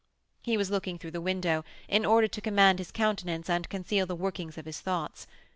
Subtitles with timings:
[0.41, 4.15] He was looking through the window, in order to command his countenance and conceal the
[4.15, 5.27] workings of his thoughts.